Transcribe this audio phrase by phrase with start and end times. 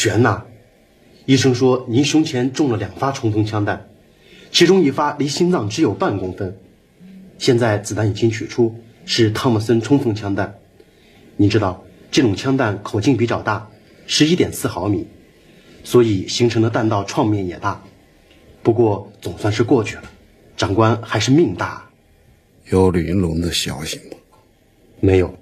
[0.00, 0.44] 悬呐！
[1.26, 3.88] 医生说您胸前中了两发冲锋枪弹，
[4.52, 6.56] 其中一发离心脏只有半公分。
[7.36, 8.72] 现在子弹已经取出，
[9.04, 10.56] 是汤姆森冲锋枪弹。
[11.36, 11.82] 您知道
[12.12, 13.68] 这种枪弹口径比较大，
[14.06, 15.04] 十一点四毫米，
[15.82, 17.82] 所以形成的弹道创面也大。
[18.62, 20.04] 不过总算是过去了，
[20.56, 21.84] 长官还是命大。
[22.70, 24.16] 有李云龙的消息吗？
[25.00, 25.37] 没有。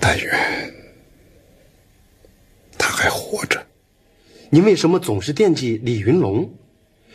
[0.00, 0.74] 但愿
[2.78, 3.64] 他还活着。
[4.48, 6.52] 您为什么总是惦记李云龙？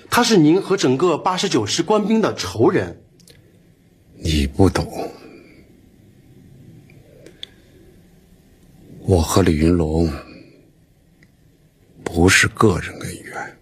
[0.09, 3.01] 他是您和整个八十九师官兵的仇人。
[4.17, 5.11] 你不懂，
[8.99, 10.09] 我和李云龙
[12.03, 13.57] 不是个人恩怨，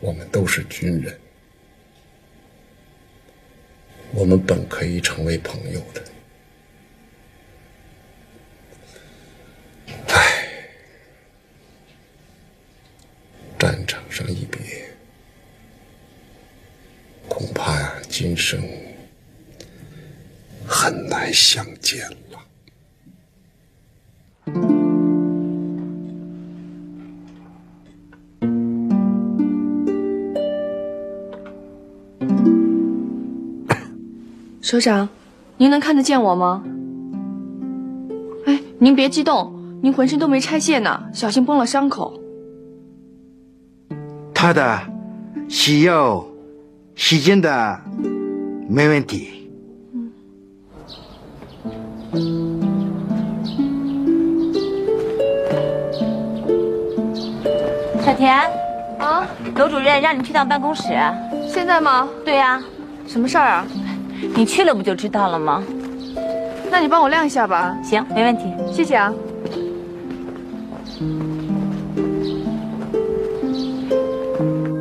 [0.00, 1.18] 我们都是军人，
[4.14, 6.02] 我们本可以成为朋友的。
[34.74, 35.08] 首长，
[35.56, 36.60] 您能看得见我吗？
[38.44, 42.12] 哎，您别激动，您浑身都没拆卸呢，小心崩了伤口。
[44.34, 44.80] 他的
[45.48, 46.26] 洗药、
[46.96, 47.80] 洗净的
[48.68, 49.48] 没问题。
[58.04, 58.36] 小田，
[58.98, 59.24] 啊，
[59.54, 60.82] 楼主任让你去趟办公室。
[61.46, 62.08] 现在吗？
[62.24, 62.60] 对呀、
[63.06, 63.64] 什么事儿啊？
[64.36, 65.62] 你去了不就知道了吗？
[66.70, 67.76] 那你帮我晾一下吧。
[67.82, 68.52] 行，没问题。
[68.72, 69.12] 谢谢啊。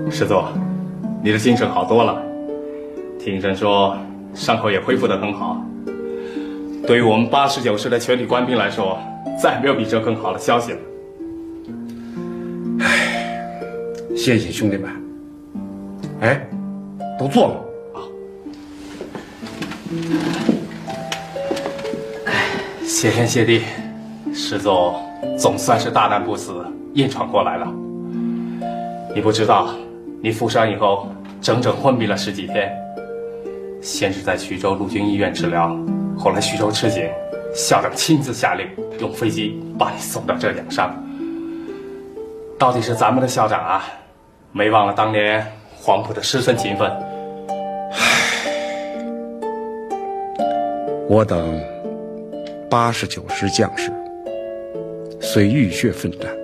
[0.10, 0.48] 师座，
[1.24, 2.22] 你的精神好多了。
[3.20, 3.98] 听医生说，
[4.34, 5.64] 伤口也恢复得很好。
[6.86, 8.98] 对于我们八十九师的全体官兵来说，
[9.42, 10.78] 再没有比这更好的消息了。
[14.16, 14.92] 谢谢兄弟们。
[16.22, 16.48] 哎，
[17.20, 17.73] 都坐了。
[23.04, 23.64] 谢天谢地，
[24.34, 24.96] 师座
[25.38, 27.68] 总算是大难不死，硬闯过来了。
[29.14, 29.72] 你不知道，
[30.22, 31.10] 你负伤以后
[31.42, 32.72] 整整昏迷了十几天，
[33.82, 35.78] 先是在徐州陆军医院治疗，
[36.18, 37.10] 后来徐州吃紧，
[37.54, 38.66] 校长亲自下令
[39.02, 40.96] 用飞机把你送到这养伤。
[42.58, 43.84] 到底是咱们的校长啊，
[44.54, 45.46] 没忘了当年
[45.76, 46.90] 黄埔的师生情分。
[47.50, 48.48] 唉
[51.10, 51.62] 我等
[52.74, 53.94] 八十九师将士
[55.22, 56.36] 虽浴血奋战，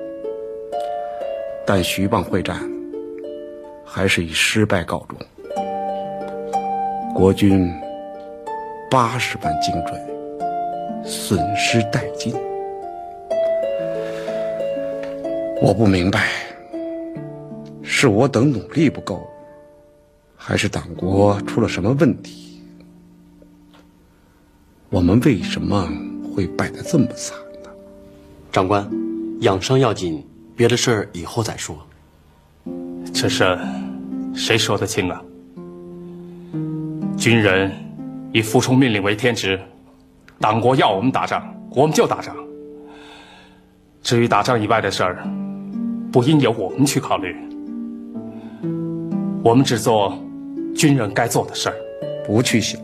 [1.66, 2.56] 但徐蚌会战
[3.84, 5.18] 还是以失败告终。
[7.16, 7.68] 国军
[8.92, 12.32] 八十万精锐，损失殆尽。
[15.60, 16.30] 我不明白，
[17.82, 19.28] 是我等努力不够，
[20.36, 22.62] 还是党国出了什么问题？
[24.92, 25.92] 我们为什么
[26.40, 27.70] 会败得这么惨呢？
[28.50, 28.90] 长官，
[29.42, 30.26] 养伤要紧，
[30.56, 31.78] 别的事儿以后再说。
[33.14, 33.60] 这事
[34.34, 35.22] 谁说得清啊？
[37.18, 37.70] 军人
[38.32, 39.60] 以服从命令为天职，
[40.40, 42.34] 党国要我们打仗，我们就打仗。
[44.02, 45.28] 至于打仗以外的事儿，
[46.10, 47.36] 不应由我们去考虑。
[49.44, 50.18] 我们只做
[50.74, 51.76] 军人该做的事儿，
[52.26, 52.80] 不去想，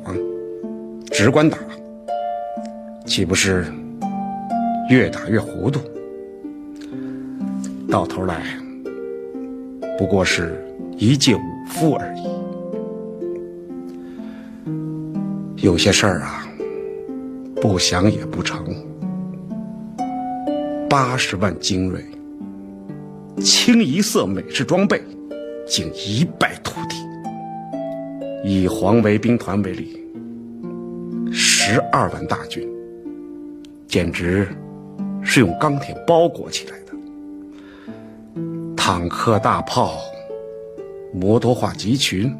[1.10, 1.58] 只管打，
[3.06, 3.66] 岂不是
[4.90, 5.80] 越打越糊涂？
[7.90, 8.44] 到头来，
[9.98, 10.66] 不过是
[10.98, 12.24] 一介武夫而已。
[15.64, 16.48] 有些事儿啊，
[17.62, 18.66] 不想也不成。
[20.90, 22.04] 八十万精锐，
[23.42, 25.02] 清一色美式装备，
[25.68, 26.96] 竟一败涂地。
[28.44, 30.04] 以黄维兵团为例，
[31.32, 32.68] 十二万大军，
[33.96, 34.46] 简直
[35.24, 36.92] 是用钢铁包裹起来的。
[38.76, 39.94] 坦克、大炮、
[41.14, 42.36] 摩托化集群，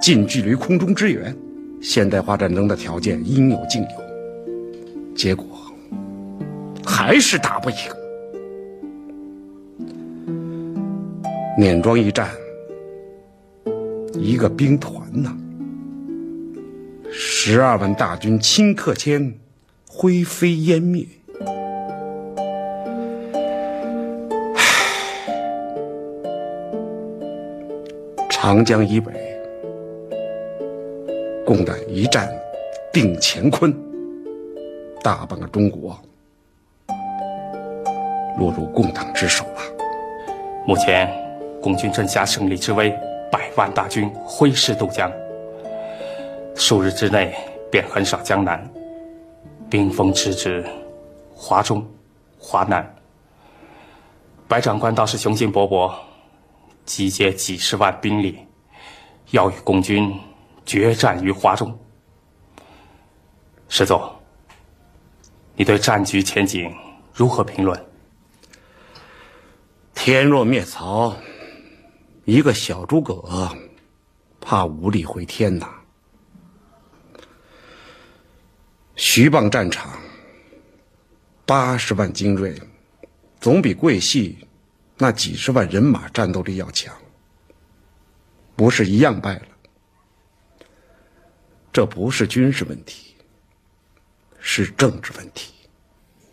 [0.00, 1.36] 近距离空中支援。
[1.80, 3.88] 现代化战争的条件应有尽有，
[5.12, 5.44] 结果
[6.86, 7.76] 还是打不赢。
[11.58, 12.28] 碾庄一战，
[14.14, 15.36] 一个兵团呐，
[17.10, 19.34] 十二万大军顷刻间
[20.00, 21.04] 灰飞烟灭。
[28.30, 29.10] 长江以北。
[31.44, 32.32] 共党一战
[32.92, 33.74] 定乾坤，
[35.02, 35.98] 大半个中国
[38.38, 39.60] 落入共党之手了。
[40.64, 41.12] 目前，
[41.60, 42.90] 共军镇下胜利之威，
[43.32, 45.10] 百万大军挥师渡江，
[46.54, 47.34] 数日之内
[47.68, 48.62] 便横扫江南，
[49.70, 50.64] 兵锋直指
[51.34, 51.86] 华中、
[52.38, 52.96] 华南。
[54.46, 55.94] 白长官倒是雄心勃勃，
[56.84, 58.38] 集结几十万兵力，
[59.30, 60.14] 要与共军。
[60.66, 61.74] 决战于华中，
[63.70, 64.20] 石座，
[65.56, 66.70] 你对战局前景
[67.14, 67.86] 如何评论？
[69.94, 71.16] 天若灭曹，
[72.26, 73.50] 一个小诸葛
[74.42, 75.77] 怕无力回天呐。
[78.98, 79.96] 徐蚌战场，
[81.46, 82.52] 八十万精锐，
[83.40, 84.36] 总比桂系
[84.96, 86.92] 那几十万人马战斗力要强，
[88.56, 89.42] 不是一样败了？
[91.72, 93.14] 这不是军事问题，
[94.40, 95.52] 是政治问题。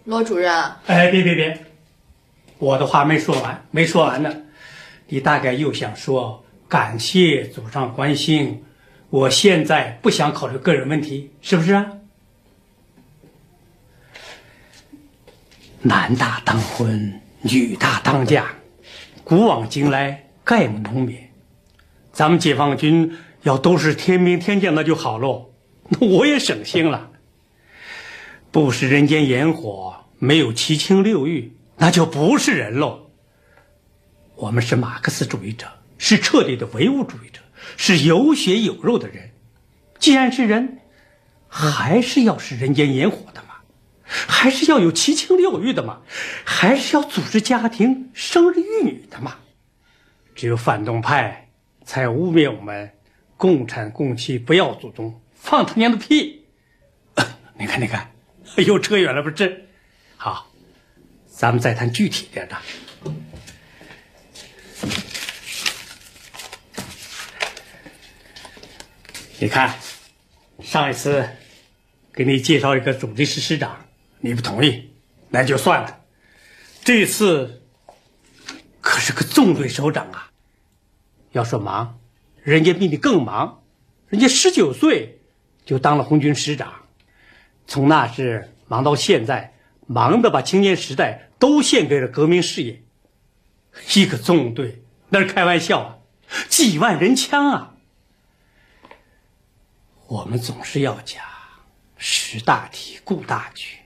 [0.05, 0.51] 罗主任，
[0.87, 1.65] 哎，别别别，
[2.57, 4.35] 我的话没说完，没说完呢。
[5.07, 8.65] 你大概又想说感谢祖上关心，
[9.11, 11.91] 我现在不想考虑个人问题，是不是啊？
[15.87, 18.45] 男大当婚，女大当嫁，
[19.23, 21.29] 古往今来概不能免。
[22.11, 23.15] 咱们解放军。
[23.43, 25.51] 要都是天兵天将，那就好喽，
[25.87, 27.11] 那我也省心了。
[28.49, 33.11] 不食人间烟火，没有七情六欲，那就不是人喽。
[34.35, 35.67] 我们是马克思主义者，
[35.99, 37.39] 是彻底的唯物主义者，
[37.77, 39.29] 是有血有肉的人。
[39.99, 40.79] 既然是人，
[41.47, 43.54] 还是要食人间烟火的嘛，
[44.27, 46.01] 还是要有七情六欲的嘛，
[46.43, 49.37] 还是要组织家庭、生儿育女的嘛。
[50.33, 51.49] 只有反动派
[51.85, 52.91] 才污蔑我们。
[53.37, 56.45] 共产共妻不要祖宗，放他娘的屁！
[57.59, 58.09] 你看，你看，
[58.65, 59.67] 又扯远了，不是？
[60.15, 60.49] 好，
[61.27, 62.55] 咱们再谈具体点的。
[69.37, 69.75] 你看，
[70.63, 71.29] 上一次
[72.13, 73.84] 给你介绍一个主力师师长，
[74.25, 74.89] 你不同意，
[75.29, 75.99] 那就算了。
[76.83, 77.61] 这次
[78.81, 80.31] 可是个纵队首长啊，
[81.31, 81.99] 要说忙。
[82.41, 83.61] 人家比你更忙，
[84.07, 85.19] 人家十九岁
[85.63, 86.73] 就当了红军师长，
[87.67, 89.53] 从那时忙到现在，
[89.85, 92.81] 忙的把青年时代都献给了革命事业。
[93.93, 95.97] 一个纵队那是开玩笑啊，
[96.49, 97.75] 几万人枪啊！
[100.07, 101.23] 我们总是要讲
[101.95, 103.84] 识大体、顾大局。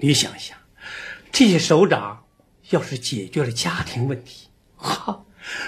[0.00, 0.56] 你想一想，
[1.32, 2.24] 这些首长
[2.70, 5.24] 要是解决了家庭问题，哈，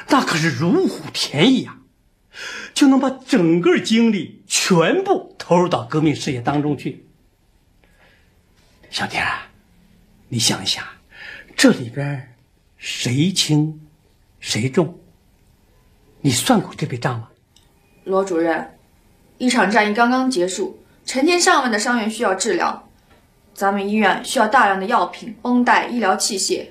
[0.09, 1.79] 那可是如虎添翼啊！
[2.73, 7.07] 就能把整个精力全部投入到革命事业当中去。
[8.89, 9.49] 小田啊，
[10.29, 10.85] 你想一想，
[11.57, 12.37] 这里边
[12.77, 13.81] 谁轻
[14.39, 15.01] 谁重？
[16.21, 17.29] 你算过这笔账吗？
[18.05, 18.79] 罗主任，
[19.39, 22.90] 一场战役刚刚结束，成千上万的伤员需要治疗，
[23.61, 26.69] 咱们医院需要大量的药品、绷带、医疗器械，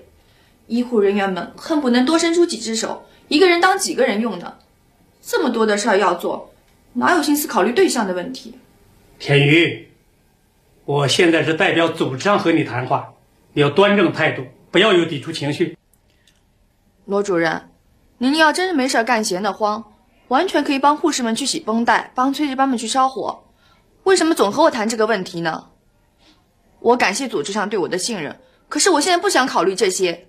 [0.65, 4.55] 医护人员们恨不能多伸出几只手，一个人当几个人用呢。
[5.21, 6.51] 这么多的事儿要做，
[6.93, 8.55] 哪有心思考虑对象的问题？
[9.19, 9.87] 田宇，
[10.85, 13.13] 我现在是代表组织上和你谈话，
[13.53, 15.77] 你要端正态度，不要有抵触情绪。
[17.05, 17.69] 罗主任，
[18.17, 19.93] 您要真是没事干闲得慌，
[20.29, 23.43] 完全可以帮护士们去洗绷带，帮炊事班们去烧火，
[24.05, 25.67] 为什么总和我谈这个问题呢？
[26.79, 30.27] 我感谢组织上对我的信任，可是我现在不想考虑这些。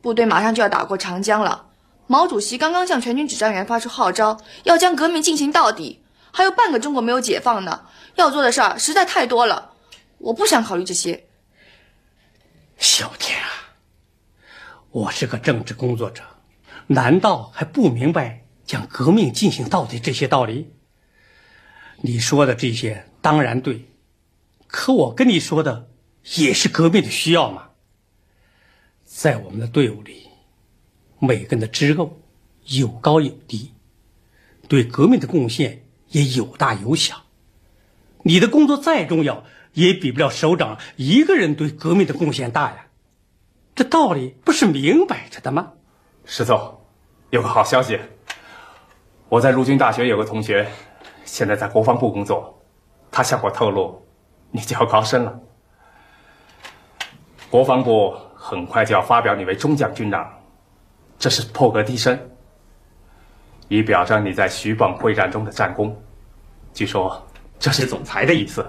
[0.00, 1.70] 部队马上就要打过长江了。
[2.06, 6.02] 毛主席刚刚向全军指战员发出号召，要将革命进行到底。
[6.30, 9.70] 还有半个中国没有解放呢，要做的事儿实在太多了，
[10.18, 11.24] 我不想考虑这些。
[12.76, 13.48] 小田啊，
[14.90, 16.22] 我是个政治工作者，
[16.88, 20.74] 难道还不明白将革命进行到底这些道理？
[22.02, 23.88] 你说的这些当然对，
[24.76, 25.88] 可我跟你说的
[26.34, 27.68] 也是革命的需要嘛。
[29.04, 30.24] 在我们的队伍里。
[31.20, 32.20] 每个人的职务
[32.66, 33.72] 有高有低，
[34.68, 37.22] 对革命的贡献也有大有小。
[38.24, 42.88] 你的工作再重要，也比不了首长一个人对革命的贡献大呀。
[43.76, 45.72] 这道理不是明摆着的吗？
[46.26, 46.80] 石总，
[47.30, 47.98] 有个好消息，
[49.28, 50.68] 我在陆军大学有个同学，
[51.24, 52.60] 现在在国防部工作，
[53.10, 54.03] 他向我透露，
[54.54, 55.40] 你就要高升了。
[57.50, 60.32] 国防部很快就要发表你为中将军长。
[61.18, 62.16] 这是破格提升，
[63.66, 66.00] 以表彰你在徐蚌会战中的战功。
[66.72, 67.26] 据说
[67.58, 68.64] 这是总裁的意思。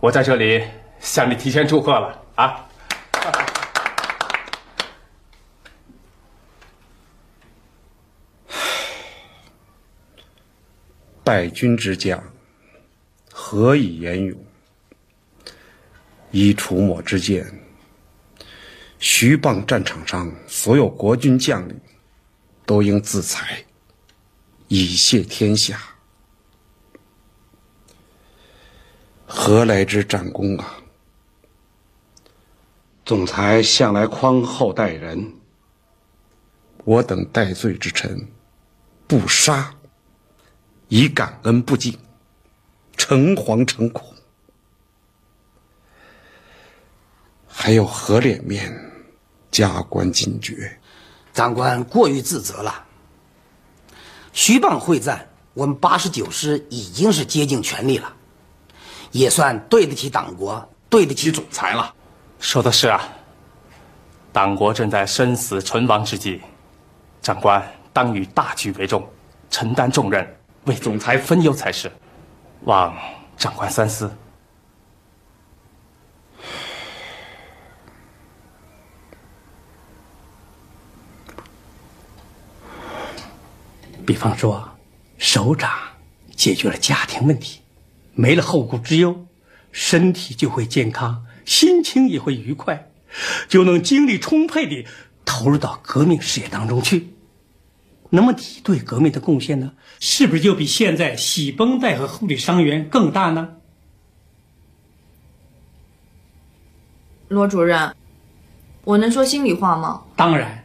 [0.00, 0.64] 我在这里
[0.98, 2.66] 向你提前祝贺了啊！
[11.22, 12.20] 败军之将，
[13.32, 14.45] 何以言勇？
[16.38, 17.50] 以楚墨之见。
[18.98, 21.80] 徐蚌战场上，所有国军将领
[22.66, 23.64] 都应自裁，
[24.68, 25.80] 以谢天下。
[29.24, 30.76] 何来之战功啊？
[33.06, 35.32] 总裁向来宽厚待人，
[36.84, 38.28] 我等戴罪之臣，
[39.06, 39.74] 不杀，
[40.88, 41.98] 以感恩不尽，
[42.94, 44.15] 诚惶诚恐，
[47.58, 48.70] 还有何脸面？
[49.50, 50.78] 加官进爵，
[51.32, 52.84] 长官过于自责了。
[54.34, 58.12] 徐蚌会战，我们八十九师已经是竭尽全力了，
[59.10, 61.94] 也算对得起党国，对得起总裁了。
[62.38, 63.02] 说的是啊，
[64.34, 66.42] 党国正在生死存亡之际，
[67.22, 69.08] 长官当以大局为重，
[69.48, 70.36] 承担重任，
[70.66, 71.90] 为总裁分忧才是。
[72.64, 72.94] 望
[73.38, 74.14] 长官三思。
[84.06, 84.76] 比方说，
[85.18, 85.68] 首长
[86.36, 87.60] 解决了家庭问题，
[88.14, 89.26] 没了后顾之忧，
[89.72, 92.88] 身体就会健康，心情也会愉快，
[93.48, 94.86] 就能精力充沛地
[95.24, 97.08] 投入到革命事业当中去。
[98.10, 99.72] 那么你对革命的贡献呢？
[99.98, 103.56] 是不是就比现在洗绷带和护理伤员更大呢？
[107.26, 107.92] 罗主任，
[108.84, 110.04] 我能说心里话吗？
[110.14, 110.64] 当然。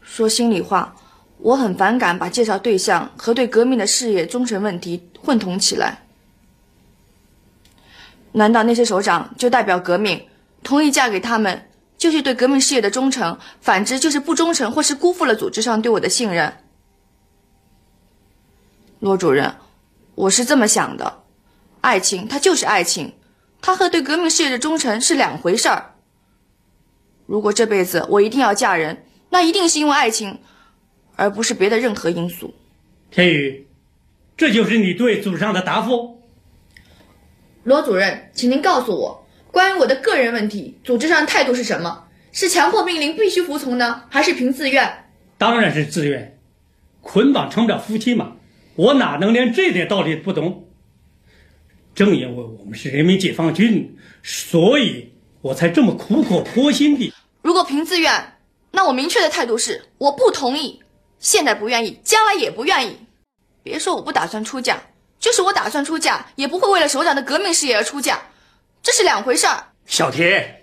[0.00, 0.96] 说心里话。
[1.42, 5.98] 我很反感把介绍对象和对革命的事业忠诚问题混同起来。
[8.30, 10.24] 难道那些首长就代表革命，
[10.62, 11.68] 同意嫁给他们
[11.98, 16.52] 就是对革命事业的忠诚，反之就是不忠诚或是辜负了组织上对我的信任？
[19.00, 19.52] 罗主任，
[20.14, 21.24] 我是这么想的：
[21.80, 23.12] 爱情它就是爱情，
[23.60, 25.96] 它和对革命事业的忠诚是两回事儿。
[27.26, 30.38] 如果这辈子我一定要嫁人，那一定是因为爱情。
[31.16, 32.54] 而不是别的任何因素。
[33.10, 33.66] 天宇，
[34.36, 36.22] 这就是你对组织上的答复。
[37.64, 42.04] 罗主任，请您告诉我，关于我的个人问题，组织上的态度是什么？
[42.32, 45.04] 是强迫命令必须服从呢，还是凭自愿？
[45.36, 46.38] 当然是自愿，
[47.02, 48.32] 捆绑成不了夫妻嘛。
[48.74, 50.66] 我哪能连这点道理不懂？
[51.94, 57.12] 正因为我们是人民解放军，所以我才这么苦口婆心地。
[57.42, 58.10] 如果凭自愿，
[58.70, 60.80] 那我明确的态度是我不同意。
[61.22, 62.98] 现在不愿意，将来也不愿意。
[63.62, 64.76] 别说我不打算出嫁，
[65.20, 68.20] 就是我打算出嫁，也不会为了首长的革命事业而出嫁，
[68.82, 69.68] 这是两回事儿。
[69.86, 70.62] 小田，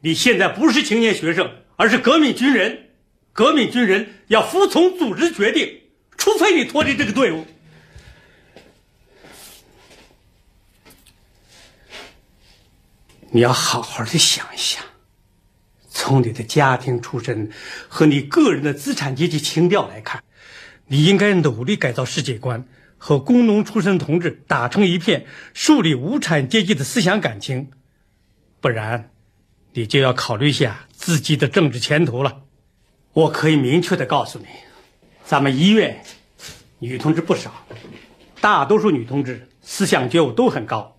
[0.00, 2.86] 你现在不是青年学生，而是革命军人。
[3.32, 5.80] 革命军人要服从组织决定，
[6.16, 7.44] 除非你脱离这个队伍。
[13.30, 14.82] 你要好好的想一想，
[15.98, 17.50] 从你的家庭出身
[17.88, 20.22] 和你个人的资产阶级情调来看，
[20.86, 22.64] 你应该努力改造世界观，
[22.96, 27.72] 和工农出身同志打成一片，树立无产阶级的思想感情。
[28.60, 29.10] 不然，
[29.72, 32.42] 你就要考虑一下自己的政治前途了。
[33.12, 34.46] 我可以明确的告诉你，
[35.24, 36.04] 咱们医院
[36.78, 37.66] 女同志不少，
[38.40, 40.96] 大多数女同志思想觉悟都很高。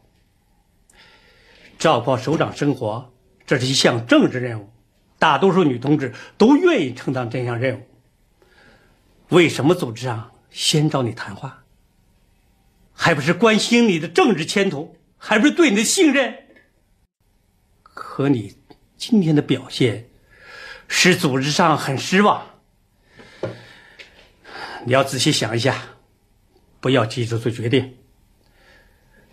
[1.77, 3.13] 照顾首长生活，
[3.47, 4.68] 这是一项政治任务，
[5.19, 7.83] 大多数女同志都愿意承担这项任务。
[9.29, 11.63] 为什么组织上先找你谈话？
[12.93, 16.35] 还不是关心你的政治前途，还不是对你的信任？
[17.83, 18.57] 可你
[18.97, 20.09] 今天的表现，
[20.87, 22.45] 使组织上很失望。
[24.85, 25.81] 你要仔细想一下，
[26.81, 27.97] 不要急着做决定。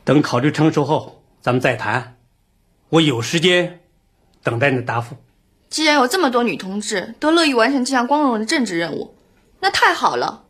[0.05, 2.19] 等考虑成熟后，咱们再谈。
[2.89, 3.81] 我有时间
[4.45, 5.17] 等待你的答复。
[5.69, 9.17] 既然有这么多女同志都乐意完成这项光荣的政治任务，
[9.61, 10.45] 那太好了。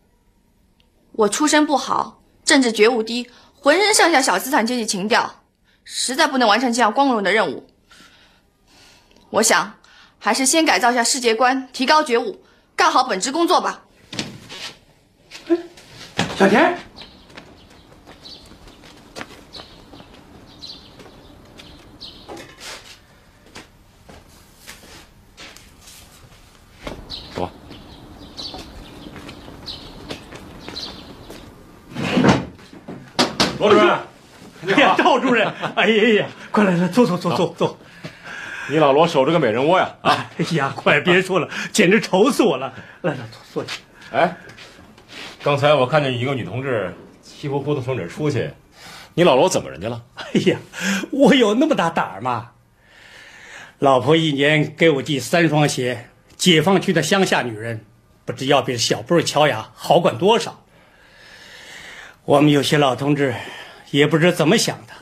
[1.13, 5.43] 我出身不好，政治觉悟低，浑身上下小资产阶级情调，
[5.85, 7.67] 实在不能完成这项光荣的任务。
[9.31, 9.73] 我想，
[10.19, 12.41] 还是先改造一下世界观，提高觉悟，
[12.77, 13.83] 干好本职工作吧。
[16.39, 16.79] 小田。
[27.35, 27.51] 走。
[33.59, 33.99] 罗主任，
[34.69, 35.51] 哎呀，赵主任，
[35.87, 37.79] 哎呀呀，快来来，坐坐坐坐坐。
[38.69, 39.95] 你老罗守着个美人窝呀！
[40.03, 42.75] 啊，哎呀，快别说了，简直愁死我了。
[43.03, 43.79] 来来，坐坐下。
[44.11, 44.37] 哎，
[45.45, 48.51] 刚才我看见一个女同志气呼呼的从这儿出去，
[49.15, 50.03] 你老罗怎么人家了？
[50.17, 50.59] 哎呀，
[51.13, 52.51] 我有那么大胆儿吗？
[53.79, 57.85] 老婆一年给我寄三双鞋，解放区的乡下女人，
[58.25, 60.65] 不知要比小布乔雅好管多少。
[62.25, 63.33] 我们有些老同志，
[63.93, 64.93] 也不知怎么想的，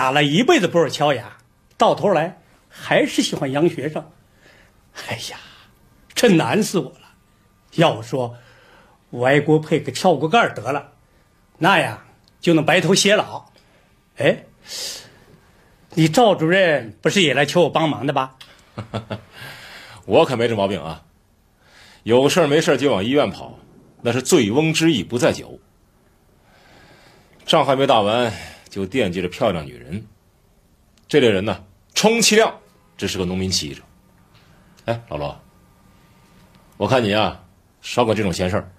[0.00, 1.36] 打了一辈子布尔乔亚，
[1.76, 4.10] 到头来还是喜欢洋学生。
[5.06, 5.36] 哎呀，
[6.14, 7.00] 真难死我了！
[7.74, 8.34] 要我说，
[9.10, 10.92] 我爱国配个撬锅盖得了，
[11.58, 12.02] 那样
[12.40, 13.44] 就能白头偕老。
[14.16, 14.46] 哎，
[15.90, 18.36] 你赵主任不是也来求我帮忙的吧？
[20.06, 21.02] 我可没这毛病啊！
[22.04, 23.58] 有事没事就往医院跑，
[24.00, 25.60] 那是醉翁之意不在酒。
[27.44, 28.32] 仗还没打完，
[28.70, 30.06] 就惦记着漂亮女人。
[31.08, 32.58] 这类人呢，充其量
[32.96, 33.82] 只是个农民起义者。
[34.86, 35.38] 哎，老罗，
[36.76, 37.44] 我看你啊，
[37.82, 38.72] 少管这种闲事儿。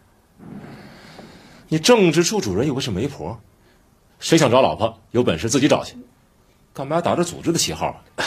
[1.68, 3.40] 你政治处主任又不是媒婆，
[4.20, 5.96] 谁想找老婆，有本事自己找去，
[6.74, 8.24] 干嘛打着组织的旗号啊？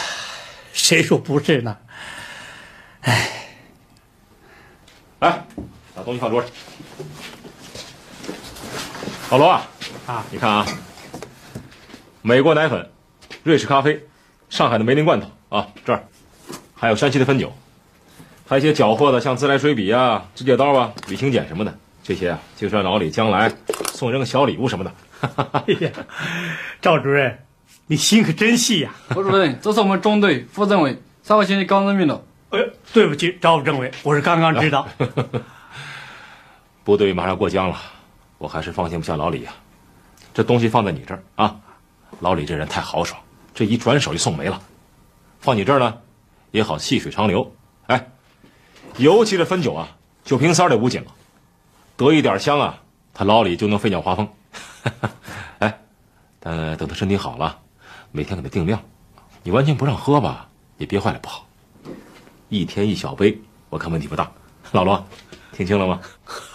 [0.73, 1.77] 谁说不是呢？
[3.01, 3.31] 哎，
[5.21, 5.45] 来，
[5.95, 6.51] 把东西放桌上。
[9.31, 9.69] 老罗啊，
[10.07, 10.67] 啊，你看啊，
[12.27, 12.91] 美国奶粉、
[13.43, 14.03] 瑞士咖啡、
[14.49, 16.03] 上海的梅林罐头啊，这儿
[16.75, 17.53] 还有山西的汾酒，
[18.49, 23.53] 还有一些缴获的，像自来水笔啊、指甲刀啊、旅行剪什么的，这些啊，就算老李将来
[23.93, 24.95] 送人个小礼物什么的。
[25.53, 25.91] 哎呀，
[26.81, 27.41] 赵主任，
[27.89, 28.95] 你心可真细呀！
[29.11, 32.25] 胡主任，这是我们中队副政委，三号星期刚任命的。
[32.49, 32.59] 哎，
[32.95, 34.89] 对不起，赵政委，我是刚刚知道。
[36.85, 37.79] 部队马上过江了，
[38.39, 39.53] 我还是放心不下老李呀。
[40.33, 41.57] 这东西放在你这儿啊，
[42.21, 43.21] 老李这人太豪爽，
[43.55, 44.61] 这一转手就送没了。
[45.41, 45.99] 放你这儿呢，
[46.53, 47.55] 也好细水长流。
[47.87, 48.11] 哎，
[48.97, 49.89] 尤其是汾酒啊，
[50.25, 51.11] 酒瓶塞儿得捂紧了，
[51.97, 52.79] 得一点香啊，
[53.13, 54.29] 他老李就能飞鸟华风。
[55.59, 55.81] 哎，
[56.41, 57.59] 但等他身体好了，
[58.11, 58.81] 每天给他定量。
[59.43, 60.49] 你完全不让喝吧，
[60.79, 61.47] 也憋坏了不好。
[62.49, 64.31] 一天一小杯，我看问题不大。
[64.73, 65.07] 老罗，
[65.53, 66.01] 听清了吗？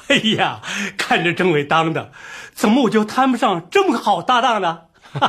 [0.07, 0.61] 哎呀，
[0.97, 2.11] 看着政委当的，
[2.53, 4.81] 怎么我就摊不上这么个好搭档呢？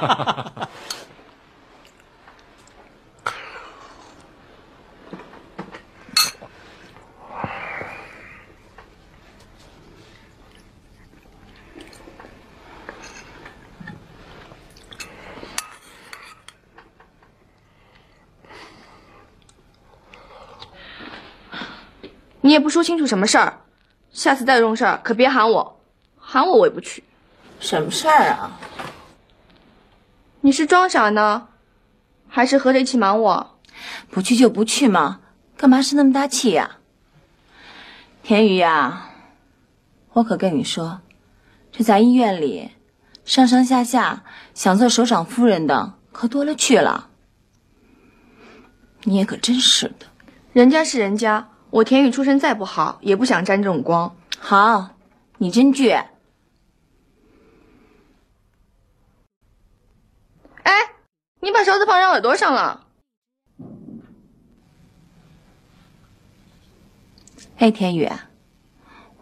[22.42, 23.60] 你也不说清楚什么事儿，
[24.10, 25.80] 下次再有这种事儿可别喊我，
[26.18, 27.04] 喊我我也不去。
[27.60, 28.58] 什么事儿啊？
[30.42, 31.48] 你是装傻呢，
[32.26, 33.58] 还是和着一起瞒我？
[34.10, 35.20] 不去就不去嘛，
[35.56, 36.78] 干嘛生那么大气呀？
[38.22, 39.10] 田雨呀，
[40.14, 41.00] 我可跟你说，
[41.70, 42.70] 这咱医院里，
[43.24, 44.22] 上上下下
[44.54, 47.08] 想做首长夫人的可多了去了。
[49.04, 50.06] 你也可真是的，
[50.54, 54.14] 人家是人家，我田雨出身再不好，也不想沾这种光。
[54.38, 54.90] 好，
[55.36, 56.02] 你真倔。
[60.62, 60.72] 哎，
[61.40, 62.86] 你把勺子放人耳朵上了。
[67.58, 68.10] 哎，天宇，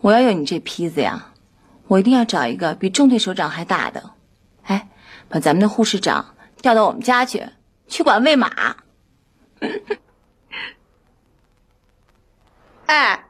[0.01, 1.33] 我要有你这坯子呀，
[1.88, 4.11] 我一定要找一个比中队首长还大的。
[4.64, 4.88] 哎，
[5.29, 7.48] 把咱们的护士长调到我们家去，
[7.88, 8.77] 去管喂马。
[12.87, 13.24] 哎，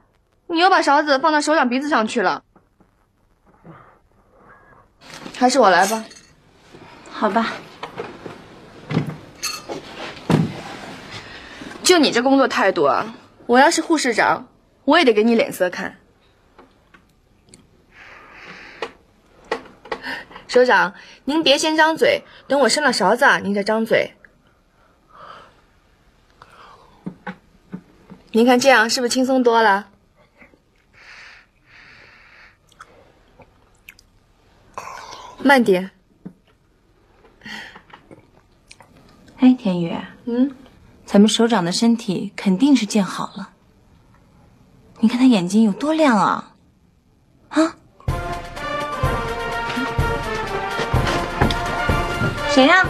[0.46, 2.44] 你又把勺子放到首长鼻子上去了，
[5.36, 6.04] 还是我来吧。
[7.10, 7.54] 好吧。
[11.98, 14.46] 就你这工作态度啊，我要是护士长，
[14.84, 15.98] 我也得给你脸色看。
[20.46, 24.14] 首长，您别先张嘴，等我伸了勺子，您再张嘴。
[28.30, 29.88] 您看这样是不是轻松多了？
[35.38, 35.90] 慢点。
[39.38, 40.54] 哎，田雨，嗯，
[41.10, 43.48] 咱们首长的身体肯定是见好了。
[45.00, 46.52] 你看他眼睛有多亮啊！
[47.48, 47.74] 啊？
[52.50, 52.86] 谁呀？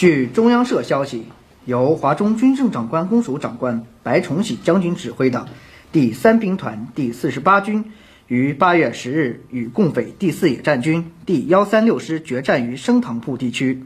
[0.00, 1.26] 据中央社消息，
[1.66, 5.46] 由华中军政长官公署长官白崇禧将军指挥的
[5.92, 7.84] 第三兵团第四十八军，
[8.26, 13.82] 于八月十日与共匪第四野战军第幺三六师决战于升塘铺地区，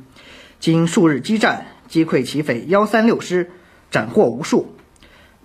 [0.60, 3.50] 经数日激战，击溃其匪幺三六师，
[3.90, 4.72] 斩获无数。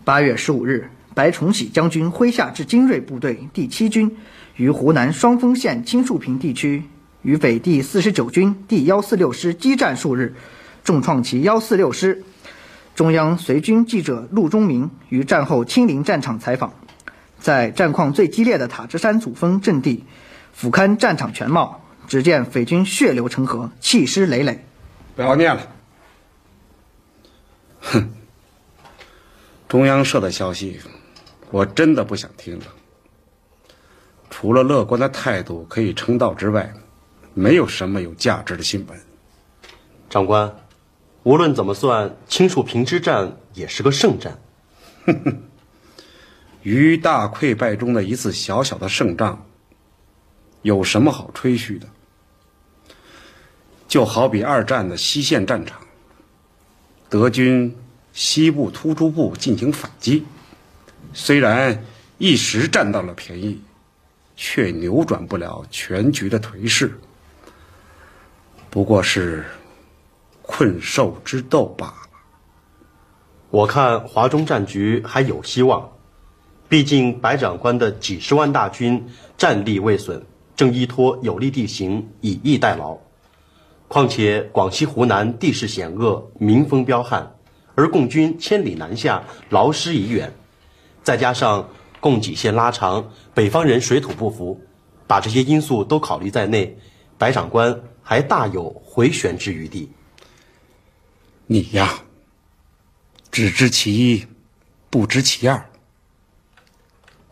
[0.03, 4.17] 八月十五日，白崇禧将军麾下至精锐部队第七军，
[4.55, 6.83] 于湖南双峰县青树坪地区，
[7.21, 10.35] 与匪第四十九军第幺四六师激战数日。
[10.83, 12.23] 重创其幺四六师。
[12.95, 16.73] 中央随军记者陆忠明于战后亲临战场采访，
[17.39, 20.03] 在战况最激烈的塔支山主峰阵地，
[20.51, 24.65] 俯瞰战场全貌，只见匪军血流成河，气势累累。
[25.15, 25.67] 不要念了。
[27.81, 28.09] 哼，
[29.67, 30.79] 中央社的消息，
[31.51, 32.65] 我真的不想听了。
[34.29, 36.73] 除了乐观的态度可以称道之外，
[37.33, 38.99] 没有什么有价值的新闻。
[40.09, 40.53] 长官。
[41.23, 44.39] 无论怎么算，青树坪之战也是个胜战。
[45.05, 45.43] 哼哼，
[46.63, 49.45] 于大溃败中的一次小小的胜仗，
[50.61, 51.85] 有什么好吹嘘的？
[53.85, 55.77] 就好比二战的西线战场，
[57.09, 57.75] 德军
[58.13, 60.25] 西部突出部进行反击，
[61.13, 61.83] 虽然
[62.17, 63.61] 一时占到了便宜，
[64.37, 66.97] 却扭转不了全局的颓势。
[68.69, 69.45] 不过是。
[70.51, 71.93] 困兽之斗罢了。
[73.51, 75.87] 我看华中战局还有希望，
[76.67, 80.19] 毕竟白长官的几十万大军战力未损，
[80.55, 82.97] 正依托有利地形以逸待劳。
[83.87, 87.31] 况且广西、湖南地势险恶，民风彪悍，
[87.75, 90.33] 而共军千里南下，劳师已远，
[91.03, 94.59] 再加上供给线拉长，北方人水土不服，
[95.05, 96.75] 把这些因素都考虑在内，
[97.19, 99.91] 白长官还大有回旋之余地。
[101.45, 102.03] 你呀，
[103.31, 104.27] 只知其一，
[104.89, 105.69] 不知其二。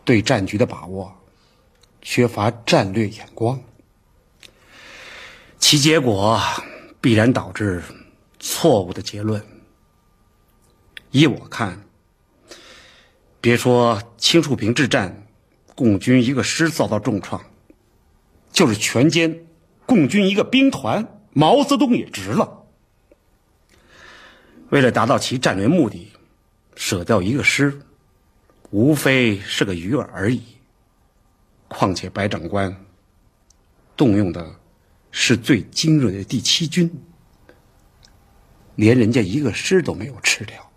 [0.04, 1.14] 对战局的把握，
[2.00, 3.60] 缺乏战略眼光，
[5.58, 6.40] 其结果
[7.00, 7.82] 必然导致
[8.40, 9.44] 错误的结论。
[11.10, 11.84] 依我看，
[13.40, 15.26] 别说青树坪之战，
[15.74, 17.44] 共军一个师遭到重创，
[18.50, 19.38] 就是全歼
[19.88, 22.66] 共军一个兵团，毛泽东也值了。
[24.68, 26.12] 为了达到其战略目的，
[26.76, 27.80] 舍掉一个师，
[28.68, 30.42] 无非是个鱼饵而已。
[31.68, 32.84] 况且白长官
[33.96, 34.54] 动用的
[35.10, 36.90] 是最精锐的第七军，
[38.74, 40.70] 连人家一个师都没有吃掉。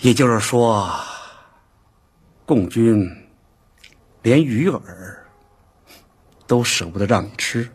[0.00, 0.92] 也就是说，
[2.44, 3.08] 共军
[4.22, 4.82] 连鱼饵
[6.46, 7.68] 都舍不得让你吃，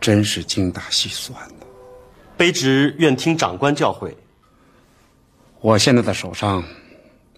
[0.00, 1.66] 真是精打细算的。
[2.38, 4.14] 卑职愿听长官教诲。
[5.60, 6.64] 我现在的手上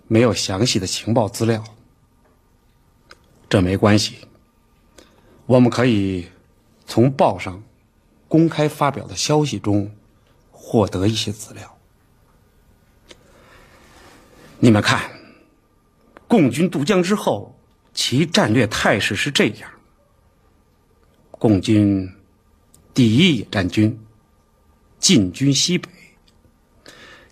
[0.07, 1.63] 没有详细的情报资料，
[3.49, 4.17] 这没关系，
[5.47, 6.27] 我们可以
[6.87, 7.63] 从报上
[8.29, 9.95] 公开发表的消息中
[10.51, 11.79] 获得一些资料。
[14.59, 15.11] 你们看，
[16.27, 17.54] 共军渡江之后，
[17.95, 19.71] 其战略态势是这样：
[21.31, 22.13] 共军
[22.93, 23.99] 第一野战军
[24.99, 25.89] 进军西北，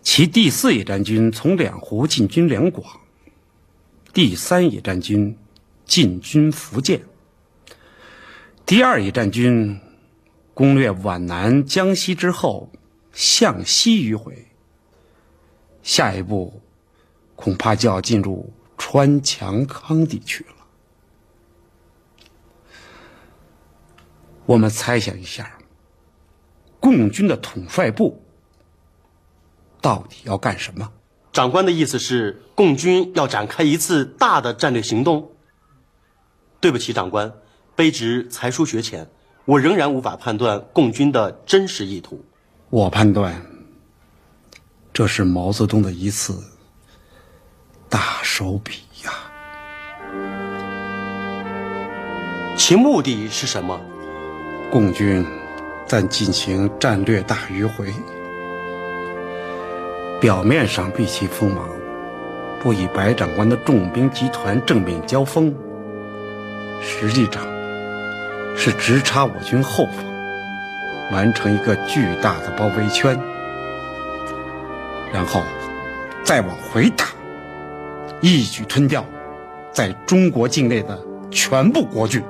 [0.01, 3.01] 其第四野战军从两湖进军两广，
[4.14, 5.37] 第三野战军
[5.85, 7.03] 进军福建，
[8.64, 9.79] 第二野战军
[10.55, 12.70] 攻略皖南、江西之后
[13.12, 14.46] 向西迂回，
[15.83, 16.62] 下一步。
[17.35, 18.53] 恐怕就要进入
[18.85, 20.55] 川强康地区了。
[24.45, 25.57] 我们猜想一下，
[26.81, 28.21] 共军的统帅部
[29.81, 30.92] 到底要干什么？
[31.33, 35.31] 长官的意思是，共军要展开一次大的战略行动。
[36.61, 37.33] 对不起，长官，
[37.77, 39.09] 卑职才疏学浅，
[39.45, 42.23] 我仍然无法判断共军的真实意图。
[42.68, 43.40] 我判断，
[44.92, 46.52] 这是毛泽东的一次。
[47.92, 49.12] 大手笔呀！
[52.57, 53.78] 其目的是什么？
[54.70, 55.22] 共军
[55.85, 57.92] 在进行战略大迂回，
[60.22, 61.68] 表面上避其锋芒，
[62.62, 65.55] 不与白长官的重兵集团正面交锋，
[66.81, 67.46] 实际上
[68.57, 73.14] 是直插我军后方，完成一个巨大的包围圈，
[75.12, 75.42] 然后
[76.24, 77.05] 再往回打。
[78.25, 79.05] 一举吞掉
[79.73, 80.97] 在中国境内的
[81.29, 82.23] 全部国军。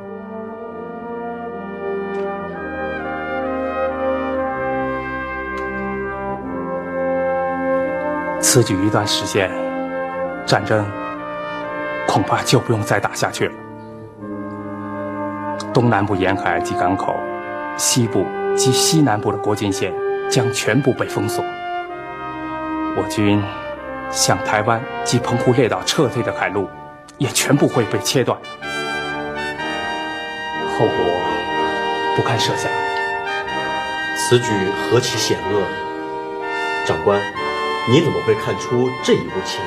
[8.41, 9.51] 此举一旦实现，
[10.47, 10.83] 战争
[12.09, 13.53] 恐怕就不用再打下去了。
[15.75, 17.15] 东南部沿海及港口，
[17.77, 18.25] 西部
[18.57, 19.93] 及西南部的国境线
[20.31, 21.45] 将全部被封锁。
[22.97, 23.43] 我军。
[24.13, 26.69] 向台湾及澎湖列岛撤退的海路，
[27.17, 28.39] 也全部会被切断，
[30.69, 30.95] 后果
[32.15, 32.71] 不堪设想。
[34.15, 34.53] 此举
[34.91, 35.63] 何其险恶！
[36.87, 37.19] 长官，
[37.89, 39.65] 你怎么会看出这一步棋来？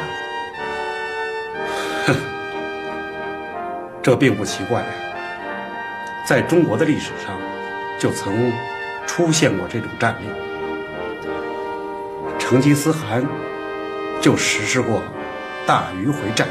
[2.06, 2.16] 哼，
[4.04, 4.86] 这并不奇怪，
[6.24, 7.36] 在中国的历史上，
[8.00, 8.54] 就曾
[9.08, 10.30] 出现过这种战略。
[12.38, 13.26] 成吉思汗。
[14.26, 15.04] 就实施过
[15.68, 16.48] 大迂回战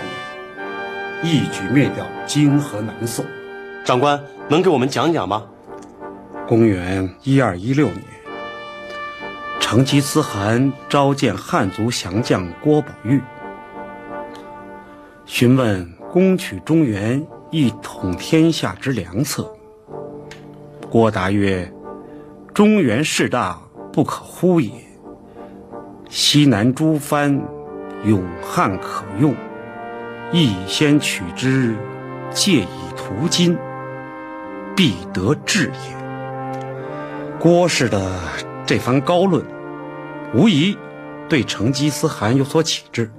[1.24, 3.24] 略，一举灭掉金和南宋。
[3.84, 5.42] 长官能给我们讲讲吗？
[6.46, 8.00] 公元一二一六年，
[9.58, 13.20] 成吉思汗召见汉族降将郭宝玉，
[15.26, 19.52] 询问攻取中原、一统天下之良策。
[20.88, 21.68] 郭答曰
[22.54, 23.60] ：“中原势大，
[23.92, 24.70] 不可忽也。
[26.08, 27.36] 西南诸藩。”
[28.04, 29.34] 勇汉可用，
[30.30, 31.74] 亦先取之，
[32.30, 33.56] 借以图今，
[34.76, 35.96] 必得志也。
[37.38, 38.12] 郭氏的
[38.66, 39.42] 这番高论，
[40.34, 40.76] 无疑
[41.28, 43.10] 对成吉思汗有所启智。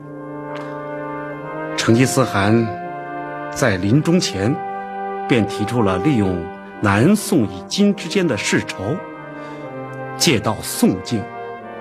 [1.75, 2.67] 成吉思汗
[3.51, 4.55] 在临终前，
[5.27, 6.39] 便提出了利用
[6.81, 8.95] 南宋与金之间的世仇，
[10.17, 11.23] 借道宋境，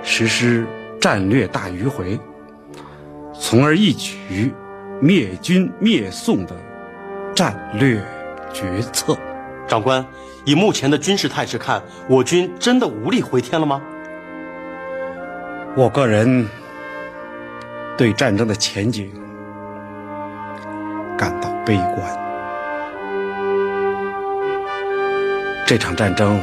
[0.03, 0.67] 实施
[1.01, 2.19] 战略大迂回。
[3.38, 4.55] 从而一举
[5.01, 6.57] 灭军灭宋的
[7.35, 8.03] 战略
[8.53, 9.16] 决策。
[9.66, 10.05] 长官，
[10.44, 13.81] 以目前的军事态势看，我军真的无力回天了吗？
[15.77, 16.47] 我个人
[17.97, 19.11] 对战争的前景
[21.18, 22.25] 感到悲观。
[25.66, 26.40] 这场战争，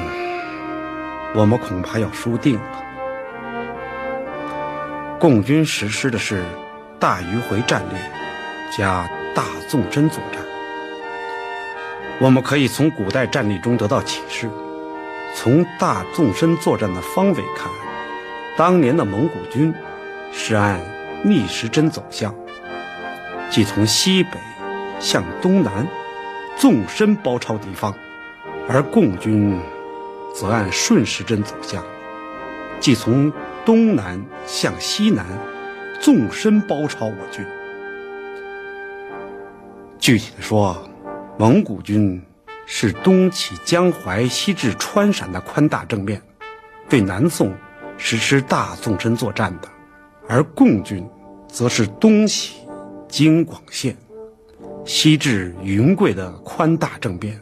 [1.35, 2.83] 我们恐怕要输定了。
[5.19, 6.43] 共军实施的是
[7.01, 7.99] 大迂回战略
[8.71, 10.39] 加大纵深作战。
[12.19, 14.47] 我们可以从古代战例中得到启示。
[15.33, 17.71] 从大纵深作战的方位看，
[18.55, 19.73] 当年的蒙古军
[20.31, 20.79] 是按
[21.23, 22.35] 逆时针走向，
[23.49, 24.37] 即从西北
[24.99, 25.87] 向东南
[26.55, 27.91] 纵深包抄敌方；
[28.69, 29.59] 而共军
[30.35, 31.83] 则按顺时针走向，
[32.79, 33.31] 即从
[33.65, 35.25] 东南向西南
[36.01, 37.45] 纵深包抄我军。
[39.99, 40.89] 具体的说，
[41.37, 42.21] 蒙古军。
[42.73, 46.21] 是东起江淮，西至川陕的宽大正面，
[46.87, 47.53] 对南宋
[47.97, 49.67] 实施大纵深作战的；
[50.29, 51.05] 而共军
[51.49, 52.61] 则是东起
[53.09, 53.97] 京广线，
[54.85, 57.41] 西至云贵的宽大正面，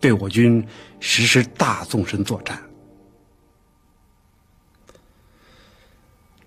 [0.00, 0.66] 对我军
[0.98, 2.60] 实施大纵深作战。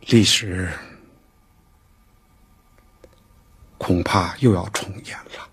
[0.08, 0.68] 历史
[3.80, 5.50] 恐怕又要重演了。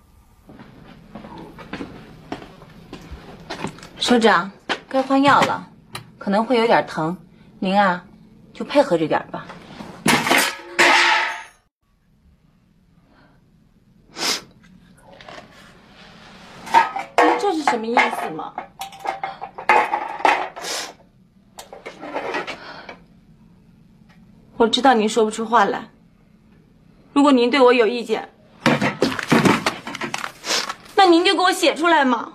[3.99, 4.51] 首长，
[4.91, 5.71] 该换药了，
[6.19, 7.17] 可能会有点疼，
[7.61, 8.05] 您啊，
[8.53, 9.47] 就配合着点吧。
[17.17, 18.53] 您这是什么意思吗？
[24.59, 25.89] 我知道您说不出话来。
[27.17, 28.29] 如果您对我有意见，
[30.95, 32.35] 那您就给我写出来嘛。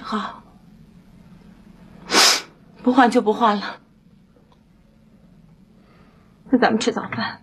[0.00, 0.42] 好，
[2.82, 3.76] 不换就不换了。
[6.48, 7.42] 那咱们吃早饭。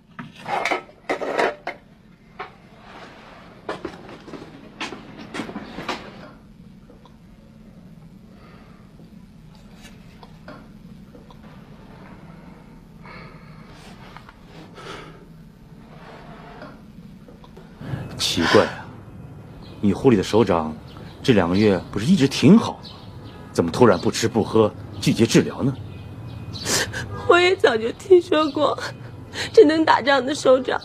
[18.17, 18.85] 奇怪啊，
[20.05, 20.71] 你护理的首长。
[21.23, 22.79] 这两个月不是一直挺好吗？
[23.51, 25.73] 怎么突然不吃不喝，拒绝治疗呢？
[27.27, 28.77] 我也早就听说过，
[29.51, 30.79] 这能打仗的首长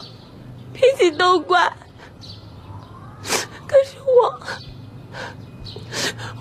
[0.72, 1.70] 脾气都怪。
[3.66, 4.40] 可是我，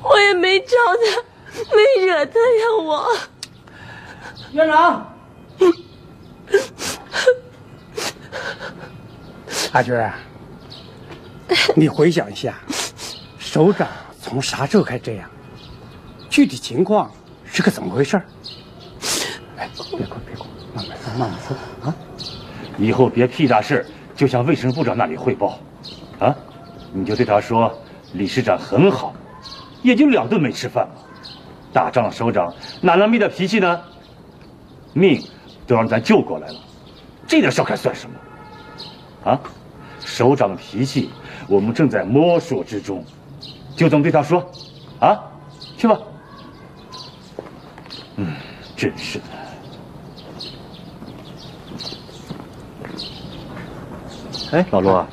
[0.01, 3.09] 我也没招他，没惹他呀，我。
[4.53, 5.13] 院长，
[9.73, 10.17] 阿军啊，
[11.75, 12.55] 你回想一下。
[13.38, 13.88] 首长
[14.21, 15.29] 从啥时候开始这样？
[16.29, 17.12] 具体情况
[17.43, 18.21] 是个怎么回事？
[19.57, 21.57] 哎，别哭别哭，慢慢说慢慢说
[21.89, 21.95] 啊！
[22.77, 23.85] 以后别屁大事
[24.15, 25.59] 就向卫生部长那里汇报，
[26.19, 26.35] 啊，
[26.93, 27.75] 你就对他说
[28.13, 29.13] 李师长很好，
[29.81, 31.01] 也就两顿没吃饭嘛。
[31.73, 33.81] 打仗的首长哪能没点脾气呢？
[34.93, 35.23] 命
[35.65, 36.59] 都让咱救过来了，
[37.27, 39.31] 这点小开算什么？
[39.31, 39.39] 啊，
[40.05, 41.09] 首长的脾气
[41.49, 43.03] 我们正在摸索之中。
[43.75, 44.39] 就这么对他说，
[44.99, 45.19] 啊，
[45.77, 45.97] 去吧。
[48.17, 48.35] 嗯，
[48.75, 49.25] 真是的。
[54.51, 55.07] 哎，老罗，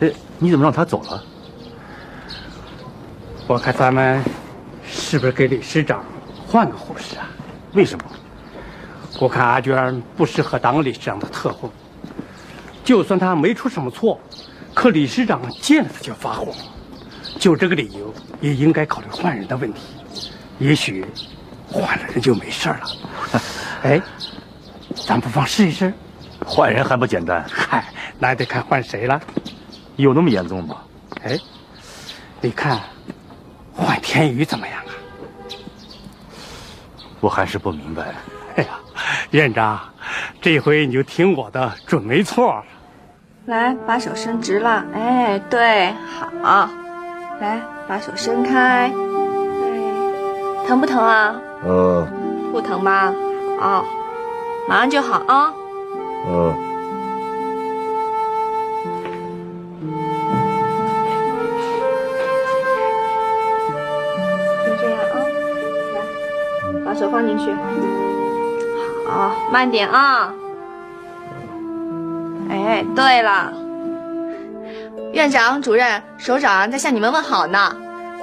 [0.00, 1.22] 哎，你怎么让他走了？
[3.46, 4.22] 我看咱们
[4.84, 6.04] 是不是给李师长
[6.46, 7.28] 换个护士啊？
[7.72, 8.04] 为什么？
[9.18, 11.70] 我看阿娟不适合当李师长的特护，
[12.84, 14.20] 就算他没出什么错，
[14.76, 16.54] 可李师长见了他就发火。
[17.38, 18.12] 就这个理由，
[18.42, 19.80] 也应该考虑换人的问题。
[20.58, 21.02] 也许
[21.66, 22.80] 换了人就没事了。
[23.84, 24.02] 哎，
[25.06, 25.90] 咱不妨试一试。
[26.44, 27.42] 换人还不简单？
[27.50, 29.18] 嗨，那得看换谁了。
[29.96, 30.76] 有那么严重吗？
[31.24, 31.38] 哎，
[32.42, 32.78] 你看，
[33.72, 34.92] 换天宇怎么样啊？
[37.20, 38.14] 我还是不明白。
[38.56, 38.78] 哎呀，
[39.30, 39.80] 院长，
[40.42, 42.62] 这回你就听我的，准没错。
[43.46, 44.84] 来，把手伸直了。
[44.92, 45.94] 哎，对，
[46.42, 46.68] 好。
[47.40, 48.90] 来，把手伸开。
[48.90, 48.92] 哎，
[50.66, 51.36] 疼不疼啊？
[51.64, 52.06] 嗯。
[52.50, 53.12] 不疼吧？
[53.60, 53.84] 好，
[54.68, 55.52] 马上就好啊。
[56.28, 56.54] 嗯。
[64.64, 65.14] 就这样啊。
[65.94, 67.54] 来，把手放进去。
[69.06, 70.34] 好，慢点啊。
[72.50, 73.52] 哎，对了。
[75.12, 77.74] 院长、主任、首长在向你们问好呢。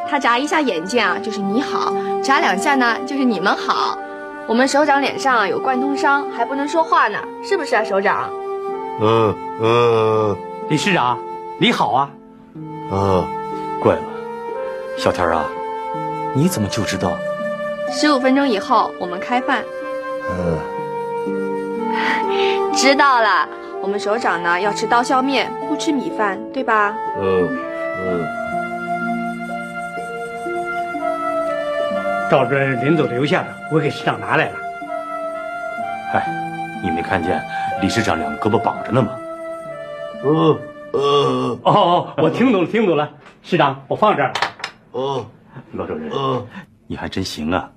[0.09, 3.97] 他眨一下眼睛啊，就是你好；眨两下呢，就是你们好。
[4.47, 8.29] 我们首长脸上有贯通伤，还不能说话呢，是不是啊，首长？
[9.01, 10.37] 嗯嗯，
[10.69, 11.17] 理事长，
[11.57, 12.09] 你好啊。
[12.91, 13.25] 啊，
[13.79, 14.01] 怪了，
[14.97, 15.45] 小天啊，
[16.35, 17.13] 你怎么就知道？
[17.89, 19.63] 十五分钟以后我们开饭。
[20.29, 20.59] 嗯，
[22.73, 23.47] 知道了。
[23.83, 26.95] 我们首长呢要吃刀削面，不吃米饭，对吧？
[27.19, 27.49] 嗯
[27.99, 28.25] 嗯。
[32.31, 34.55] 照着临走留下的，我给市长拿来了。
[36.13, 36.25] 哎，
[36.81, 37.43] 你没看见
[37.81, 39.17] 李市长两胳膊绑着呢吗？
[40.23, 40.57] 嗯
[40.93, 41.59] 嗯。
[41.63, 43.11] 哦哦，我听懂了，听懂了。
[43.41, 44.33] 市长，我放这儿了。
[44.91, 45.25] 哦，
[45.73, 46.47] 罗主任，嗯，
[46.87, 47.69] 你还真行啊。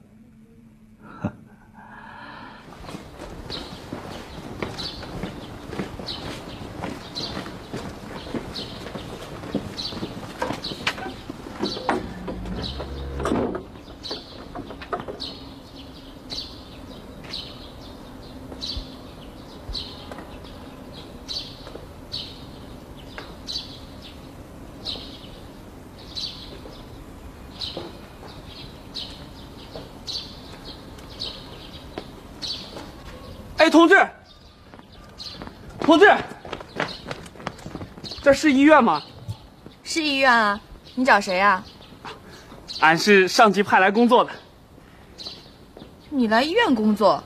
[33.58, 34.06] 哎，同志，
[35.80, 36.06] 同志，
[38.22, 39.02] 这是医院吗？
[39.82, 40.60] 是医院啊，
[40.94, 41.64] 你找谁啊？
[42.78, 44.30] 俺是上级派来工作的。
[46.10, 47.20] 你来医院工作？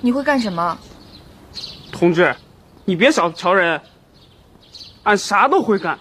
[0.00, 0.78] 你会干什么？
[1.92, 2.34] 同志，
[2.86, 3.78] 你别小瞧人，
[5.02, 5.98] 俺啥都会干。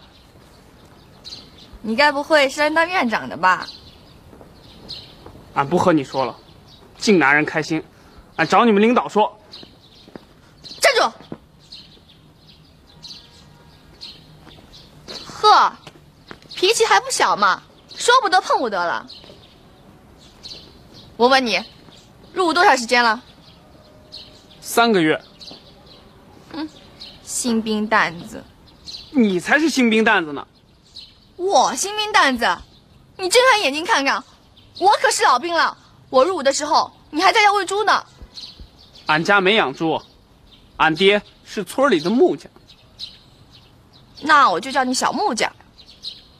[1.81, 3.67] 你该不会是来当院长的吧？
[5.53, 6.33] 俺不和你说了，
[6.97, 7.83] 净拿人开心。
[8.37, 9.37] 俺找你们领导说。
[10.79, 11.11] 站住！
[15.39, 15.71] 呵，
[16.55, 17.61] 脾气还不小嘛，
[17.93, 19.05] 说不得碰不得了。
[21.17, 21.61] 我问你，
[22.31, 23.21] 入伍多长时间了？
[24.61, 25.21] 三个月。
[26.53, 26.69] 嗯，
[27.23, 28.41] 新兵蛋子。
[29.11, 30.47] 你才是新兵蛋子呢。
[31.35, 32.45] 我新兵蛋子？
[33.17, 34.23] 你睁开眼睛看看，
[34.79, 35.77] 我可是老兵了。
[36.09, 38.05] 我入伍的时候，你还在家喂猪呢。
[39.07, 40.01] 俺家没养猪，
[40.77, 42.49] 俺爹是村里的木匠。
[44.21, 45.51] 那我就叫你小木匠。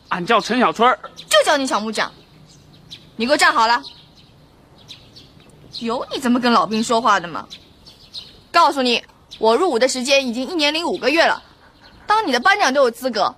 [0.10, 2.12] 俺叫陈小春就叫你小木匠。
[3.16, 3.82] 你给我站好了。
[5.80, 7.47] 有你这么跟老兵说话的吗？
[8.51, 9.03] 告诉你，
[9.38, 11.43] 我入伍的时间已经一年零五个月了，
[12.08, 13.36] 当你的班长都有资格，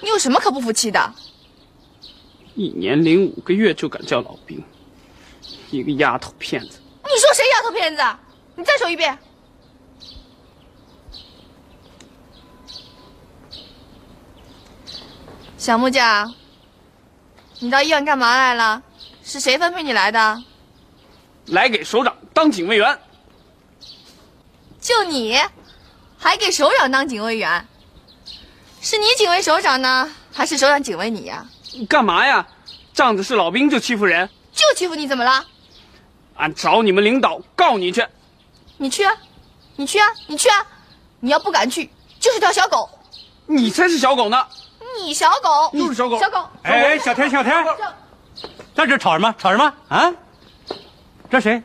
[0.00, 1.14] 你有什么可不服气的？
[2.54, 4.62] 一年零五个月就敢叫老兵，
[5.70, 6.78] 一个丫头片子！
[7.02, 8.02] 你说谁丫头片子？
[8.54, 9.18] 你再说一遍。
[15.60, 16.34] 小木匠，
[17.58, 18.82] 你到医院干嘛来了？
[19.22, 20.42] 是谁分配你来的？
[21.48, 22.98] 来给首长当警卫员。
[24.80, 25.38] 就你，
[26.18, 27.68] 还给首长当警卫员？
[28.80, 31.46] 是你警卫首长呢，还是首长警卫你呀？
[31.86, 32.48] 干嘛呀？
[32.94, 34.26] 仗着是老兵就欺负人？
[34.54, 35.44] 就欺负你怎么了？
[36.36, 38.02] 俺找你们领导告你去。
[38.78, 39.14] 你去啊，
[39.76, 40.66] 你去啊，你去啊！
[41.20, 42.88] 你要不敢去，就是条小狗。
[43.44, 44.42] 你才是小狗呢！
[44.98, 46.48] 你小狗又是小狗，小狗。
[46.62, 47.64] 哎，小天，小天，
[48.74, 49.34] 在这吵什么？
[49.38, 50.12] 吵什么啊？
[51.30, 51.62] 这谁？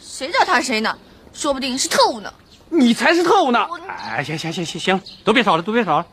[0.00, 0.96] 谁知道他是谁呢？
[1.32, 2.32] 说不定是特务呢。
[2.68, 3.66] 你才是特务呢！
[3.88, 6.06] 哎，行行行行行，都别吵了，都别吵了。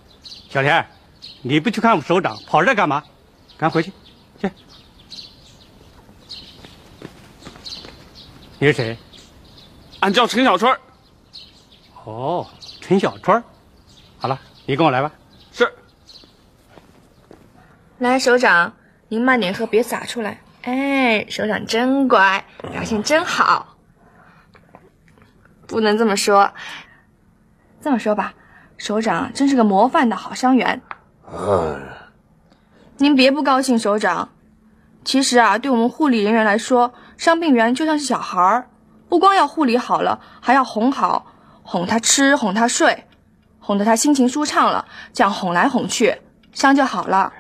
[0.50, 0.86] 小天，
[1.42, 3.02] 你不去看我们首长，跑这干嘛？
[3.58, 3.92] 赶快回去，
[4.40, 4.52] 去。
[8.60, 8.98] 你是谁？
[10.02, 10.78] 俺叫陈小春。
[12.04, 12.46] 哦，
[12.82, 13.44] 陈小春。
[14.20, 15.12] 好了，你跟我来吧。
[18.00, 18.74] 来，首长，
[19.08, 20.40] 您慢点喝，别洒出来。
[20.64, 23.78] 哎，首长真乖，表现真好。
[25.68, 26.52] 不能这么说，
[27.80, 28.34] 这么说吧，
[28.78, 30.82] 首长真是个模范的好伤员。
[31.32, 31.82] 嗯。
[32.98, 34.30] 您别不高兴，首长。
[35.06, 38.68] 其实啊，对我们护理人员来说，伤病员就像是小孩儿，
[39.08, 41.26] 不光要护理好了，还要哄好，
[41.62, 43.06] 哄他吃，哄他睡，
[43.60, 46.20] 哄得他心情舒畅了，这样哄来哄去，
[46.54, 47.32] 伤就好了。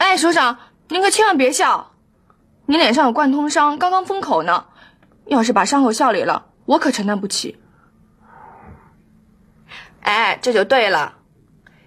[0.00, 0.56] 哎，首长，
[0.88, 1.92] 您可千万别笑，
[2.64, 4.64] 您脸上有贯通伤，刚刚封口呢，
[5.26, 7.60] 要是把伤口笑裂了，我可承担不起。
[10.00, 11.18] 哎，这就对了，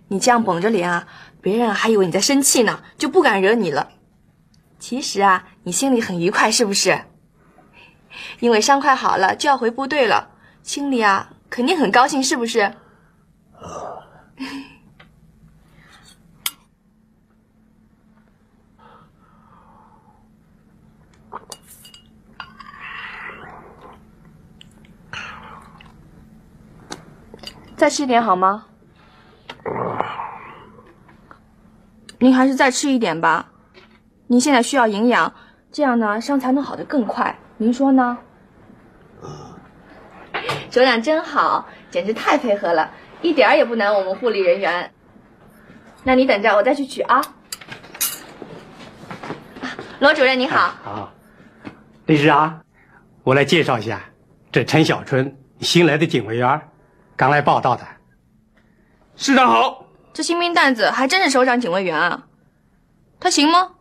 [0.10, 1.08] 你这样绷着脸啊，
[1.42, 3.90] 别人还以为你在生气呢，就不敢惹你了。
[4.78, 7.02] 其实啊，你心里很愉快，是不是？
[8.40, 10.30] 因为伤快好了，就要回部队了，
[10.62, 12.76] 心里啊肯定很高兴，是不是？
[27.84, 28.64] 再吃一点好吗？
[32.18, 33.52] 您还是再吃一点吧。
[34.28, 35.34] 您现在需要营养，
[35.70, 37.38] 这样呢伤才能好得更快。
[37.58, 38.18] 您说呢？
[40.72, 42.90] 首长真好，简直太配合了，
[43.22, 44.90] 一点儿也不难我们护理人员。
[46.04, 47.22] 那你等着，我再去取啊。
[50.00, 51.12] 罗主任您好，好，
[52.06, 52.62] 李师长，
[53.24, 54.00] 我来介绍一下，
[54.54, 56.62] 这陈小春，新来的警卫员，
[57.16, 57.86] 刚来报道的。
[59.16, 62.24] 市长好，这新兵蛋子还真是首长警卫员啊，
[63.20, 63.72] 他行吗？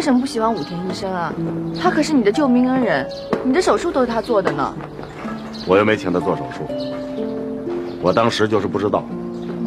[0.00, 1.30] 为什么不喜欢武田医生啊？
[1.78, 3.06] 他可是你的救命恩人，
[3.44, 4.74] 你的手术都是他做的呢。
[5.66, 6.66] 我又没请他做手术，
[8.00, 9.04] 我当时就是不知道，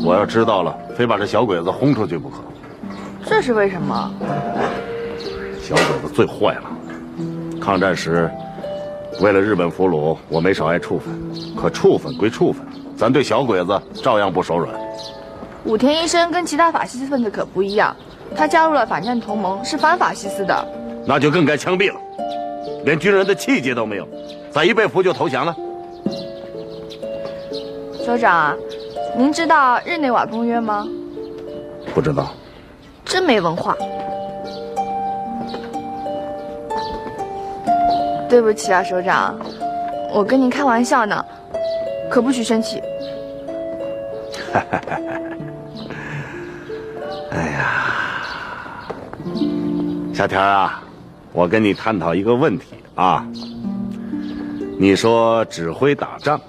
[0.03, 2.37] 我要知道了，非把这小鬼子轰出去不可。
[3.23, 4.11] 这是为什么？
[5.61, 6.63] 小鬼子最坏了，
[7.61, 8.27] 抗战时
[9.21, 11.13] 为了日本俘虏，我没少挨处分，
[11.55, 12.65] 可处分归处分，
[12.97, 14.73] 咱对小鬼子照样不手软。
[15.65, 17.95] 武田医生跟其他法西斯分子可不一样，
[18.35, 20.67] 他加入了反战同盟，是反法西斯的。
[21.05, 21.99] 那就更该枪毙了，
[22.85, 24.07] 连军人的气节都没有，
[24.51, 25.55] 咋一被俘就投降了？
[28.05, 28.57] 首长，
[29.15, 30.87] 您知道日内瓦公约吗？
[31.93, 32.27] 不知道。
[33.05, 33.77] 真没文化。
[38.27, 39.37] 对不起啊，首长，
[40.11, 41.23] 我跟您开玩笑呢，
[42.09, 42.81] 可不许生气。
[50.13, 50.83] 小田啊，
[51.31, 53.25] 我跟你探讨一个问题啊。
[54.77, 56.39] 你说指挥打仗，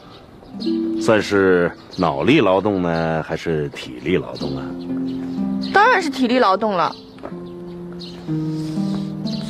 [1.01, 4.65] 算是脑力劳动呢，还是体力劳动啊？
[5.73, 6.95] 当然是体力劳动了，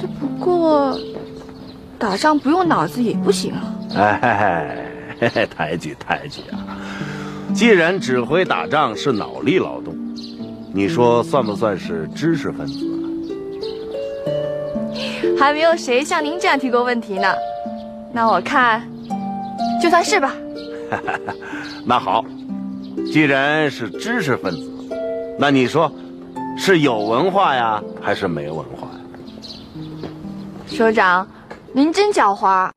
[0.01, 0.97] 只不过
[1.99, 3.75] 打仗不用脑子也不行啊。
[3.97, 4.87] 哎，
[5.47, 6.79] 抬举抬举啊！
[7.53, 9.93] 既然指挥打仗是脑力劳动，
[10.73, 12.94] 你说算不算是知识分子？
[15.39, 17.35] 还没有谁像您这样提过问题呢。
[18.13, 18.83] 那我看，
[19.83, 20.35] 就算是吧。
[21.85, 22.25] 那好，
[23.13, 24.71] 既然是知识分子，
[25.39, 25.91] 那你说
[26.57, 29.01] 是有文化呀，还是没文化呀？
[30.69, 31.27] 首长，
[31.73, 32.71] 您真狡猾。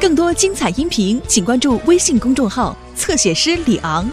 [0.00, 4.04] 更多精彩音频，请关注微信公众号“侧写师李昂”。